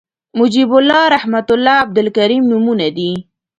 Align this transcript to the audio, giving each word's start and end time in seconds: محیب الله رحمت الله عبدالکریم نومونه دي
محیب 0.37 0.69
الله 0.79 1.01
رحمت 1.15 1.47
الله 1.55 1.75
عبدالکریم 1.85 2.43
نومونه 2.51 2.87
دي 2.97 3.11